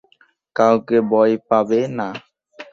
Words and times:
কাউকে 0.55 0.97
ভায় 1.11 1.35
পাবে 1.49 1.81
না। 1.97 2.07